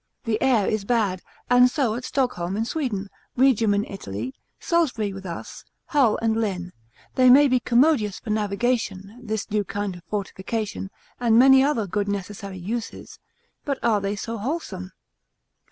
the 0.23 0.41
air 0.41 0.67
is 0.67 0.83
bad; 0.83 1.21
and 1.47 1.69
so 1.69 1.93
at 1.93 2.03
Stockholm 2.03 2.57
in 2.57 2.65
Sweden; 2.65 3.07
Regium 3.37 3.75
in 3.75 3.85
Italy, 3.85 4.33
Salisbury 4.59 5.13
with 5.13 5.27
us, 5.27 5.63
Hull 5.85 6.17
and 6.23 6.35
Lynn: 6.37 6.73
they 7.13 7.29
may 7.29 7.47
be 7.47 7.59
commodious 7.59 8.17
for 8.17 8.31
navigation, 8.31 9.15
this 9.21 9.51
new 9.51 9.63
kind 9.63 9.95
of 9.95 10.03
fortification, 10.05 10.89
and 11.19 11.37
many 11.37 11.63
other 11.63 11.85
good 11.85 12.07
necessary 12.07 12.57
uses; 12.57 13.19
but 13.63 13.77
are 13.83 14.01
they 14.01 14.15
so 14.15 14.39
wholesome? 14.39 14.91